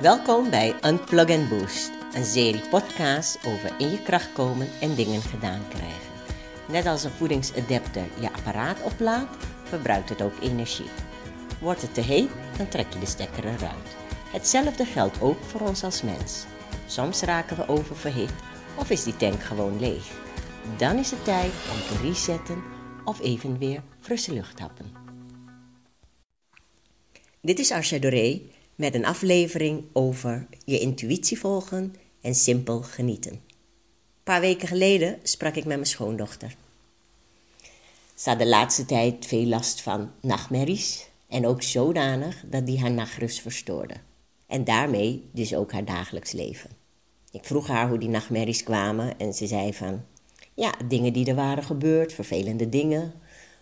Welkom 0.00 0.50
bij 0.50 0.74
Unplug 0.84 1.30
and 1.30 1.48
Boost, 1.48 1.90
een 2.14 2.24
serie 2.24 2.68
podcasts 2.68 3.46
over 3.46 3.74
in 3.78 3.90
je 3.90 4.02
kracht 4.02 4.32
komen 4.32 4.68
en 4.80 4.94
dingen 4.94 5.20
gedaan 5.20 5.68
krijgen. 5.68 6.12
Net 6.68 6.86
als 6.86 7.04
een 7.04 7.10
voedingsadapter 7.10 8.04
je 8.20 8.32
apparaat 8.32 8.82
oplaadt, 8.82 9.36
verbruikt 9.64 10.08
het 10.08 10.22
ook 10.22 10.40
energie. 10.42 10.90
Wordt 11.60 11.82
het 11.82 11.94
te 11.94 12.00
heet, 12.00 12.30
dan 12.56 12.68
trek 12.68 12.92
je 12.92 12.98
de 12.98 13.06
stekker 13.06 13.44
eruit. 13.44 13.96
Hetzelfde 14.32 14.84
geldt 14.84 15.20
ook 15.20 15.42
voor 15.42 15.60
ons 15.60 15.84
als 15.84 16.02
mens. 16.02 16.44
Soms 16.86 17.20
raken 17.20 17.56
we 17.56 17.68
oververhit 17.68 18.32
of 18.74 18.90
is 18.90 19.04
die 19.04 19.16
tank 19.16 19.42
gewoon 19.42 19.80
leeg. 19.80 20.10
Dan 20.76 20.96
is 20.96 21.10
het 21.10 21.24
tijd 21.24 21.52
om 21.72 21.78
te 21.88 22.02
resetten 22.02 22.62
of 23.04 23.20
even 23.20 23.58
weer 23.58 23.82
frisse 24.00 24.32
lucht 24.32 24.58
happen. 24.58 24.92
Dit 27.40 27.58
is 27.58 27.70
Arja 27.70 27.98
Doré 27.98 28.40
met 28.76 28.94
een 28.94 29.06
aflevering 29.06 29.84
over 29.92 30.46
je 30.64 30.78
intuïtie 30.78 31.38
volgen 31.38 31.94
en 32.20 32.34
simpel 32.34 32.82
genieten. 32.82 33.32
Een 33.32 34.32
paar 34.32 34.40
weken 34.40 34.68
geleden 34.68 35.18
sprak 35.22 35.54
ik 35.54 35.64
met 35.64 35.76
mijn 35.76 35.86
schoondochter. 35.86 36.56
Ze 38.14 38.28
had 38.28 38.38
de 38.38 38.46
laatste 38.46 38.84
tijd 38.84 39.26
veel 39.26 39.44
last 39.44 39.80
van 39.80 40.10
nachtmerries 40.20 41.08
en 41.28 41.46
ook 41.46 41.62
zodanig 41.62 42.44
dat 42.46 42.66
die 42.66 42.80
haar 42.80 42.90
nachtrust 42.90 43.40
verstoorde. 43.40 43.94
En 44.46 44.64
daarmee 44.64 45.28
dus 45.32 45.54
ook 45.54 45.72
haar 45.72 45.84
dagelijks 45.84 46.32
leven. 46.32 46.70
Ik 47.30 47.44
vroeg 47.44 47.66
haar 47.66 47.88
hoe 47.88 47.98
die 47.98 48.08
nachtmerries 48.08 48.62
kwamen 48.62 49.18
en 49.18 49.32
ze 49.32 49.46
zei 49.46 49.74
van... 49.74 50.04
Ja, 50.54 50.74
dingen 50.88 51.12
die 51.12 51.26
er 51.26 51.34
waren 51.34 51.64
gebeurd, 51.64 52.12
vervelende 52.12 52.68
dingen, 52.68 53.12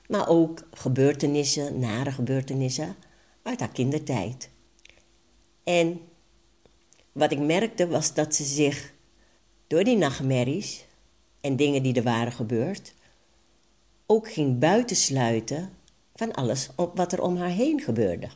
maar 0.08 0.28
ook 0.28 0.62
gebeurtenissen, 0.70 1.78
nare 1.78 2.10
gebeurtenissen 2.10 2.96
uit 3.42 3.60
haar 3.60 3.72
kindertijd. 3.72 4.50
En 5.64 6.00
wat 7.12 7.32
ik 7.32 7.38
merkte 7.38 7.88
was 7.88 8.14
dat 8.14 8.34
ze 8.34 8.44
zich 8.44 8.92
door 9.66 9.84
die 9.84 9.96
nachtmerries 9.96 10.84
en 11.40 11.56
dingen 11.56 11.82
die 11.82 11.94
er 11.94 12.02
waren 12.02 12.32
gebeurd, 12.32 12.94
ook 14.06 14.32
ging 14.32 14.58
buitensluiten 14.58 15.70
van 16.14 16.32
alles 16.32 16.68
wat 16.94 17.12
er 17.12 17.22
om 17.22 17.36
haar 17.36 17.50
heen 17.50 17.80
gebeurde. 17.80 18.28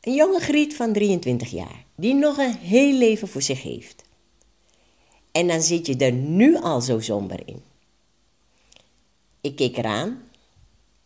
Een 0.00 0.14
jonge 0.14 0.40
griet 0.40 0.76
van 0.76 0.92
23 0.92 1.50
jaar, 1.50 1.84
die 1.94 2.14
nog 2.14 2.38
een 2.38 2.54
heel 2.54 2.92
leven 2.92 3.28
voor 3.28 3.42
zich 3.42 3.62
heeft. 3.62 4.04
En 5.32 5.46
dan 5.46 5.62
zit 5.62 5.86
je 5.86 5.96
er 5.96 6.12
nu 6.12 6.56
al 6.56 6.80
zo 6.80 7.00
somber 7.00 7.48
in. 7.48 7.62
Ik 9.40 9.56
keek 9.56 9.76
eraan 9.76 10.22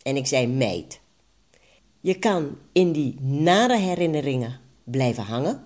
en 0.01 0.15
ik 0.15 0.25
zei: 0.25 0.47
Meid, 0.47 0.99
je 1.99 2.19
kan 2.19 2.57
in 2.71 2.91
die 2.91 3.15
nare 3.19 3.77
herinneringen 3.77 4.59
blijven 4.91 5.23
hangen, 5.23 5.65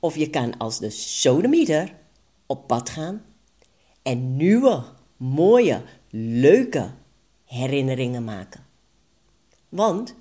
of 0.00 0.16
je 0.16 0.30
kan 0.30 0.56
als 0.58 0.78
de 0.78 0.90
sodemieter 0.90 1.94
op 2.46 2.66
pad 2.66 2.90
gaan 2.90 3.22
en 4.02 4.36
nieuwe, 4.36 4.84
mooie, 5.16 5.82
leuke 6.10 6.90
herinneringen 7.44 8.24
maken. 8.24 8.64
Want 9.68 10.14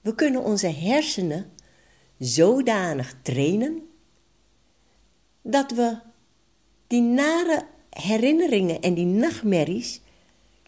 we 0.00 0.14
kunnen 0.14 0.42
onze 0.42 0.66
hersenen 0.66 1.50
zodanig 2.18 3.14
trainen 3.22 3.82
dat 5.42 5.70
we 5.70 5.98
die 6.86 7.02
nare 7.02 7.66
herinneringen 7.90 8.80
en 8.80 8.94
die 8.94 9.06
nachtmerries 9.06 10.00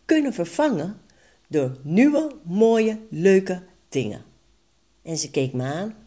kunnen 0.05 0.33
vervangen 0.33 1.01
door 1.49 1.79
nieuwe, 1.83 2.37
mooie, 2.45 3.01
leuke 3.11 3.63
dingen. 3.89 4.25
En 5.03 5.19
ze 5.19 5.31
keek 5.31 5.53
me 5.53 5.63
aan 5.63 6.04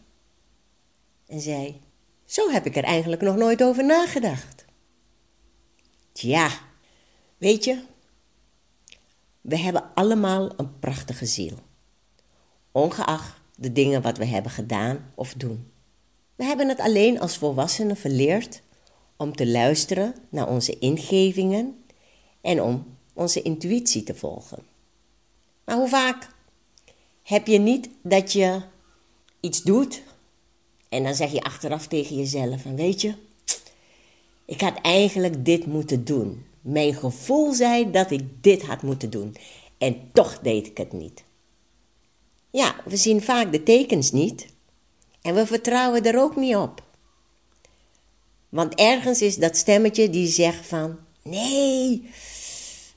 en 1.28 1.40
zei: 1.40 1.80
Zo 2.24 2.50
heb 2.50 2.66
ik 2.66 2.76
er 2.76 2.84
eigenlijk 2.84 3.22
nog 3.22 3.36
nooit 3.36 3.62
over 3.62 3.84
nagedacht. 3.84 4.64
Tja, 6.12 6.50
weet 7.36 7.64
je, 7.64 7.82
we 9.40 9.58
hebben 9.58 9.94
allemaal 9.94 10.52
een 10.56 10.78
prachtige 10.78 11.26
ziel, 11.26 11.58
ongeacht 12.72 13.36
de 13.56 13.72
dingen 13.72 14.02
wat 14.02 14.18
we 14.18 14.24
hebben 14.24 14.52
gedaan 14.52 15.12
of 15.14 15.34
doen. 15.34 15.70
We 16.34 16.44
hebben 16.44 16.68
het 16.68 16.78
alleen 16.78 17.20
als 17.20 17.36
volwassenen 17.36 17.96
verleerd 17.96 18.62
om 19.16 19.36
te 19.36 19.46
luisteren 19.46 20.14
naar 20.28 20.48
onze 20.48 20.78
ingevingen 20.78 21.84
en 22.40 22.62
om 22.62 22.96
onze 23.14 23.42
intuïtie 23.42 24.02
te 24.02 24.14
volgen. 24.14 24.62
Maar 25.64 25.76
hoe 25.76 25.88
vaak 25.88 26.28
heb 27.22 27.46
je 27.46 27.58
niet 27.58 27.88
dat 28.02 28.32
je 28.32 28.62
iets 29.40 29.62
doet 29.62 30.02
en 30.88 31.02
dan 31.02 31.14
zeg 31.14 31.32
je 31.32 31.42
achteraf 31.42 31.86
tegen 31.86 32.16
jezelf 32.16 32.62
weet 32.62 33.00
je, 33.00 33.14
ik 34.44 34.60
had 34.60 34.80
eigenlijk 34.80 35.44
dit 35.44 35.66
moeten 35.66 36.04
doen. 36.04 36.46
Mijn 36.60 36.94
gevoel 36.94 37.52
zei 37.52 37.90
dat 37.90 38.10
ik 38.10 38.22
dit 38.40 38.62
had 38.62 38.82
moeten 38.82 39.10
doen 39.10 39.36
en 39.78 40.10
toch 40.12 40.38
deed 40.38 40.66
ik 40.66 40.76
het 40.76 40.92
niet. 40.92 41.24
Ja, 42.50 42.76
we 42.84 42.96
zien 42.96 43.22
vaak 43.22 43.52
de 43.52 43.62
tekens 43.62 44.12
niet 44.12 44.46
en 45.22 45.34
we 45.34 45.46
vertrouwen 45.46 46.04
er 46.04 46.20
ook 46.20 46.36
niet 46.36 46.56
op. 46.56 46.82
Want 48.48 48.74
ergens 48.74 49.22
is 49.22 49.36
dat 49.36 49.56
stemmetje 49.56 50.10
die 50.10 50.26
zegt 50.26 50.66
van 50.66 50.98
nee, 51.22 52.10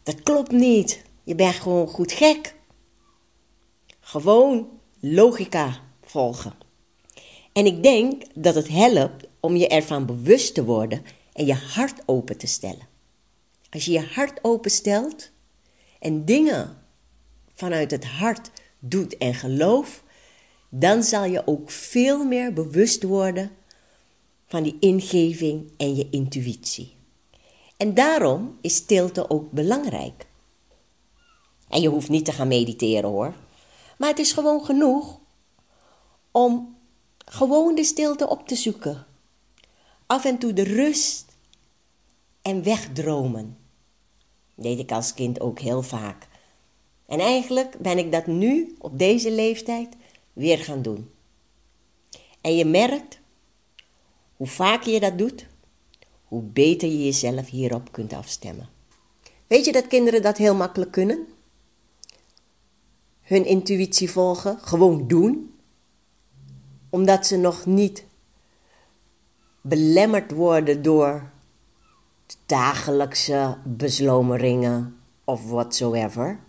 dat 0.04 0.24
klopt 0.24 0.52
niet. 0.52 1.02
Je 1.24 1.36
bent 1.36 1.56
gewoon 1.56 1.88
goed 1.88 2.12
gek. 2.12 2.56
Gewoon 4.00 4.68
logica 5.00 5.80
volgen. 6.04 6.61
En 7.54 7.66
ik 7.66 7.84
denk 7.84 8.24
dat 8.34 8.56
het 8.56 8.68
helpt 8.68 9.28
om 9.40 9.56
je 9.56 9.68
ervan 9.68 10.06
bewust 10.06 10.54
te 10.54 10.64
worden 10.64 11.04
en 11.34 11.46
je 11.46 11.54
hart 11.54 12.02
open 12.06 12.38
te 12.38 12.48
stellen. 12.48 12.88
Als 13.70 13.86
je 13.86 13.92
je 13.92 14.02
hart 14.02 14.40
openstelt 14.42 15.30
en 16.00 16.26
dingen 16.26 16.78
vanuit 17.54 17.92
het 17.92 18.06
hart 18.06 18.52
doet 18.80 19.18
en 19.18 19.34
gelooft, 19.34 20.04
dan 20.70 21.04
zal 21.04 21.26
je 21.26 21.48
ook 21.48 21.72
veel 21.72 22.26
meer 22.26 22.54
bewust 22.54 23.04
worden 23.04 23.52
van 24.48 24.64
die 24.64 24.78
ingeving 24.80 25.72
en 25.78 25.96
je 25.96 26.08
intuïtie. 26.10 26.96
En 27.78 27.94
daarom 27.94 28.58
is 28.62 28.76
stilte 28.76 29.30
ook 29.30 29.52
belangrijk. 29.52 30.26
En 31.70 31.82
je 31.82 31.90
hoeft 31.90 32.10
niet 32.10 32.26
te 32.26 32.32
gaan 32.32 32.48
mediteren 32.48 33.10
hoor. 33.10 33.34
Maar 33.98 34.10
het 34.10 34.20
is 34.20 34.32
gewoon 34.32 34.66
genoeg 34.66 35.20
om 36.32 36.76
gewoon 37.26 37.76
de 37.76 37.84
stilte 37.84 38.28
op 38.28 38.48
te 38.48 38.56
zoeken. 38.56 39.06
Af 40.06 40.26
en 40.26 40.38
toe 40.38 40.54
de 40.54 40.64
rust 40.64 41.26
en 42.42 42.64
wegdromen. 42.64 43.58
deed 44.56 44.80
ik 44.80 44.92
als 44.92 45.14
kind 45.14 45.40
ook 45.40 45.60
heel 45.60 45.82
vaak. 45.82 46.28
En 47.06 47.20
eigenlijk 47.20 47.78
ben 47.80 47.98
ik 47.98 48.12
dat 48.12 48.28
nu, 48.28 48.76
op 48.80 49.00
deze 49.00 49.32
leeftijd, 49.32 49.96
weer 50.34 50.58
gaan 50.58 50.82
doen. 50.82 51.12
En 52.42 52.56
je 52.56 52.66
merkt, 52.66 53.20
hoe 54.36 54.48
vaker 54.48 54.94
je 54.94 55.00
dat 55.00 55.18
doet, 55.18 55.46
hoe 56.24 56.42
beter 56.42 56.90
je 56.90 57.04
jezelf 57.04 57.50
hierop 57.50 57.92
kunt 57.92 58.14
afstemmen. 58.14 58.70
Weet 59.48 59.66
je 59.66 59.72
dat 59.72 59.88
kinderen 59.88 60.22
dat 60.22 60.38
heel 60.38 60.56
makkelijk 60.56 60.92
kunnen? 60.92 61.28
Hun 63.22 63.46
intuïtie 63.46 64.10
volgen, 64.10 64.60
gewoon 64.60 65.08
doen 65.08 65.54
omdat 66.92 67.28
ze 67.28 67.38
nog 67.38 67.66
niet 67.66 68.06
belemmerd 69.62 70.32
worden 70.32 70.82
door 70.82 71.30
dagelijkse 72.46 73.58
beslomeringen 73.64 75.00
of 75.24 75.50
whatsoever. 75.50 76.40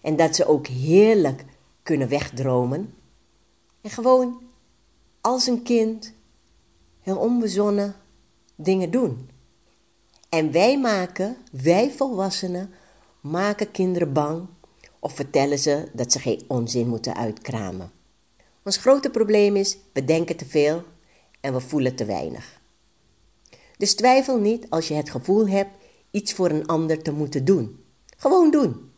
En 0.00 0.16
dat 0.16 0.36
ze 0.36 0.46
ook 0.46 0.66
heerlijk 0.66 1.44
kunnen 1.82 2.08
wegdromen. 2.08 2.94
En 3.80 3.90
gewoon 3.90 4.40
als 5.20 5.46
een 5.46 5.62
kind 5.62 6.12
heel 7.00 7.16
onbezonnen 7.16 7.94
dingen 8.54 8.90
doen. 8.90 9.30
En 10.28 10.52
wij 10.52 10.78
maken, 10.78 11.36
wij 11.52 11.90
volwassenen, 11.90 12.70
maken 13.20 13.70
kinderen 13.70 14.12
bang 14.12 14.46
of 14.98 15.12
vertellen 15.12 15.58
ze 15.58 15.88
dat 15.92 16.12
ze 16.12 16.18
geen 16.18 16.44
onzin 16.48 16.88
moeten 16.88 17.16
uitkramen. 17.16 17.97
Ons 18.68 18.76
grote 18.76 19.10
probleem 19.10 19.56
is, 19.56 19.78
we 19.92 20.04
denken 20.04 20.36
te 20.36 20.44
veel 20.44 20.84
en 21.40 21.52
we 21.52 21.60
voelen 21.60 21.94
te 21.94 22.04
weinig. 22.04 22.60
Dus 23.76 23.94
twijfel 23.94 24.38
niet 24.38 24.66
als 24.68 24.88
je 24.88 24.94
het 24.94 25.10
gevoel 25.10 25.48
hebt 25.48 25.70
iets 26.10 26.32
voor 26.32 26.50
een 26.50 26.66
ander 26.66 27.02
te 27.02 27.12
moeten 27.12 27.44
doen. 27.44 27.84
Gewoon 28.16 28.50
doen. 28.50 28.90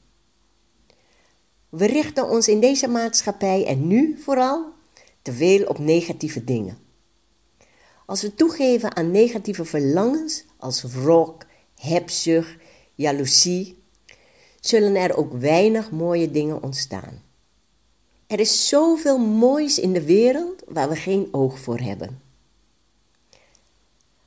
We 1.69 1.87
richten 1.87 2.28
ons 2.28 2.49
in 2.49 2.61
deze 2.61 2.88
maatschappij 2.88 3.67
en 3.67 3.87
nu 3.87 4.19
vooral 4.22 4.72
te 5.22 5.32
veel 5.32 5.67
op 5.67 5.78
negatieve 5.78 6.44
dingen. 6.44 6.78
Als 8.06 8.22
we 8.22 8.34
toegeven 8.34 8.96
aan 8.96 9.11
negatieve 9.11 9.64
verlangens 9.64 10.44
als 10.56 10.82
wrok, 10.82 11.46
hebzucht, 11.76 12.56
jaloezie, 12.94 13.82
zullen 14.61 14.96
er 14.96 15.17
ook 15.17 15.32
weinig 15.32 15.90
mooie 15.90 16.31
dingen 16.31 16.62
ontstaan. 16.62 17.30
Er 18.31 18.41
is 18.41 18.69
zoveel 18.69 19.19
moois 19.19 19.79
in 19.79 19.93
de 19.93 20.05
wereld 20.05 20.62
waar 20.69 20.88
we 20.88 20.97
geen 20.97 21.29
oog 21.32 21.59
voor 21.59 21.79
hebben. 21.79 22.23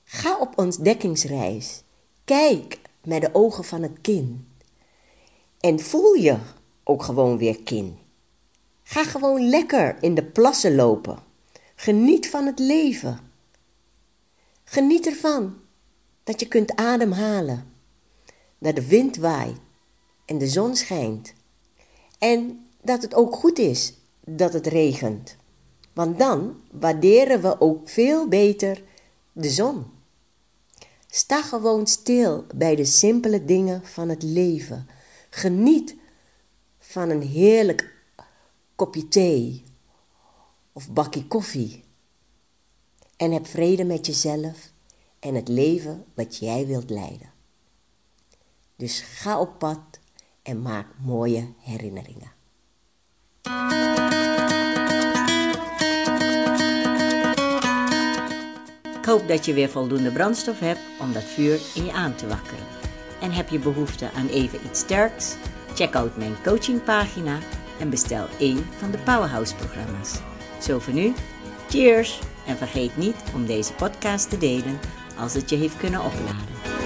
Ga 0.04 0.38
op 0.38 0.58
ontdekkingsreis. 0.58 1.84
Kijk 2.24 2.80
met 3.04 3.22
de 3.22 3.30
ogen 3.34 3.64
van 3.64 3.82
het 3.82 4.02
kind. 4.02 4.42
En 5.60 5.80
voel 5.80 6.14
je 6.14 6.38
ook 6.84 7.04
gewoon 7.04 7.38
weer 7.38 7.64
kind. 7.64 7.98
Ga 8.84 9.04
gewoon 9.04 9.50
lekker 9.50 9.98
in 10.02 10.16
de 10.16 10.24
plassen 10.24 10.76
lopen. 10.76 11.20
Geniet 11.76 12.30
van 12.30 12.46
het 12.46 12.60
leven. 12.60 13.20
Geniet 14.64 15.06
ervan 15.06 15.56
dat 16.24 16.40
je 16.40 16.48
kunt 16.48 16.76
ademhalen, 16.76 17.74
dat 18.58 18.76
de 18.76 18.88
wind 18.88 19.18
waait 19.18 19.58
en 20.26 20.38
de 20.38 20.48
zon 20.48 20.76
schijnt. 20.76 21.34
En 22.18 22.68
dat 22.84 23.02
het 23.02 23.14
ook 23.14 23.36
goed 23.36 23.60
is 23.60 23.94
dat 24.26 24.54
het 24.54 24.68
regent, 24.68 25.36
want 25.94 26.20
dan 26.20 26.62
waarderen 26.72 27.42
we 27.42 27.62
ook 27.62 27.90
veel 27.90 28.28
beter 28.28 28.84
de 29.32 29.50
zon. 29.50 29.86
Sta 31.08 31.42
gewoon 31.42 31.88
stil 31.88 32.46
bij 32.56 32.76
de 32.76 32.86
simpele 32.86 33.46
dingen 33.46 33.86
van 33.86 34.10
het 34.10 34.24
leven. 34.24 34.88
Geniet 35.30 35.96
van 36.80 37.10
een 37.10 37.22
heerlijk 37.22 37.94
kopje 38.76 39.08
thee 39.08 39.64
of 40.72 40.90
bakje 40.90 41.28
koffie. 41.28 41.84
En 43.18 43.32
heb 43.32 43.48
vrede 43.48 43.84
met 43.84 44.06
jezelf 44.06 44.72
en 45.20 45.36
het 45.36 45.48
leven 45.48 46.06
wat 46.14 46.38
jij 46.38 46.68
wilt 46.68 46.90
leiden. 46.90 47.32
Dus 48.76 49.00
ga 49.00 49.40
op 49.40 49.60
pad 49.60 49.80
en 50.42 50.62
maak 50.62 50.88
mooie 51.00 51.48
herinneringen. 51.60 52.32
Ik 59.04 59.10
hoop 59.10 59.28
dat 59.28 59.46
je 59.46 59.54
weer 59.54 59.70
voldoende 59.70 60.12
brandstof 60.12 60.60
hebt 60.60 60.80
om 61.00 61.14
dat 61.14 61.24
vuur 61.24 61.60
in 61.76 61.86
je 61.86 61.92
aan 61.92 62.16
te 62.16 62.28
wakkeren. 62.28 62.66
En 63.22 63.32
heb 63.32 63.50
je 63.50 63.60
behoefte 63.60 64.10
aan 64.16 64.28
even 64.28 64.60
iets 64.66 64.80
sterks? 64.80 65.36
Check 65.74 65.96
out 65.96 66.18
mijn 66.18 66.36
coachingpagina 66.44 67.38
en 67.80 67.90
bestel 67.90 68.28
één 68.40 68.66
van 68.78 68.92
de 68.92 68.98
Powerhouse-programma's. 68.98 70.20
Zo 70.62 70.80
voor 70.80 70.94
nu, 70.94 71.14
cheers! 71.70 72.20
En 72.48 72.58
vergeet 72.58 72.98
niet 72.98 73.16
om 73.34 73.46
deze 73.46 73.74
podcast 73.74 74.30
te 74.30 74.38
delen 74.38 74.80
als 75.18 75.34
het 75.34 75.50
je 75.50 75.56
heeft 75.56 75.78
kunnen 75.78 76.04
opladen. 76.04 76.83